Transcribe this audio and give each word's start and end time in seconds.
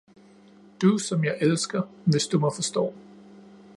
Du, 0.81 0.97
som 0.97 1.23
jeg 1.25 1.37
elsker, 1.41 1.81
hvis 2.05 2.27
du 2.27 2.39
mig 2.39 2.51
forstår 2.55 2.93